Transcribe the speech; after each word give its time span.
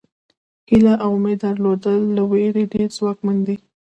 هیله 0.69 0.93
او 1.03 1.11
امید 1.17 1.39
درلودل 1.43 1.99
له 2.15 2.23
وېرې 2.31 2.63
ډېر 2.73 2.89
ځواکمن 2.97 3.37
دي. 3.47 3.57